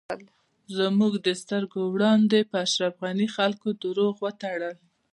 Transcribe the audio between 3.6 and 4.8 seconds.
درواغ وتړل